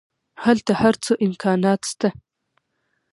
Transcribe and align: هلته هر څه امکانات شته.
هلته 0.43 0.71
هر 0.81 0.95
څه 1.03 1.11
امکانات 1.27 1.81
شته. 1.89 2.09